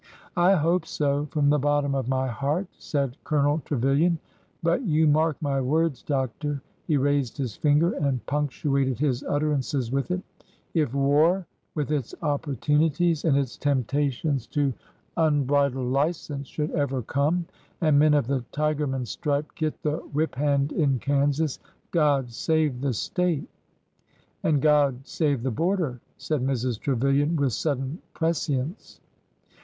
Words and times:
"I 0.35 0.53
hope 0.55 0.87
so, 0.87 1.27
from 1.27 1.51
the 1.51 1.59
bottom 1.59 1.93
of 1.93 2.07
my 2.09 2.25
heart," 2.27 2.65
said 2.79 3.15
Colo 3.23 3.43
nel 3.43 3.61
Trevilian. 3.63 4.17
But 4.63 4.83
yon 4.83 5.11
mark 5.11 5.39
my 5.43 5.59
zvords, 5.59 6.03
Doctor,"— 6.03 6.63
he 6.87 6.97
raised 6.97 7.37
his 7.37 7.55
finger 7.55 7.91
and 7.93 8.25
punctuated 8.25 8.97
his 8.97 9.21
utterances 9.23 9.91
with 9.91 10.09
it, 10.09 10.23
—''if 10.73 10.91
war, 10.95 11.45
with 11.75 11.91
its 11.91 12.15
opportunities 12.23 13.25
and 13.25 13.37
its 13.37 13.57
temptations 13.57 14.47
to 14.47 14.73
un 15.17 15.25
II2 15.25 15.25
ORDER 15.25 15.31
NO. 15.35 15.37
11 15.37 15.45
bridled 15.45 15.91
license, 15.93 16.47
should 16.47 16.71
ever 16.71 17.03
come, 17.03 17.45
and 17.79 17.99
men 17.99 18.15
of 18.15 18.25
the 18.25 18.43
Tiger 18.51 18.87
man 18.87 19.05
stripe 19.05 19.53
get 19.53 19.83
the 19.83 19.97
whip 19.97 20.33
hand 20.33 20.71
in 20.71 20.97
Kansas— 20.97 21.59
God 21.91 22.31
save 22.31 22.81
the 22.81 22.93
State! 22.93 23.47
''''And 24.43 24.63
God 24.63 25.05
save 25.05 25.43
the 25.43 25.51
border!'' 25.51 26.01
said 26.17 26.41
Mrs. 26.41 26.79
Trevilian, 26.79 27.35
with 27.35 27.53
sudden 27.53 27.99
prescience. 28.15 28.99